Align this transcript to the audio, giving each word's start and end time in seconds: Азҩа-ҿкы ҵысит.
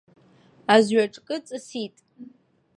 Азҩа-ҿкы 0.73 1.35
ҵысит. 1.45 1.95